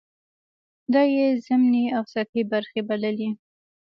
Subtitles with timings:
[0.93, 3.29] دا یې ضمني او سطحې برخې بللې.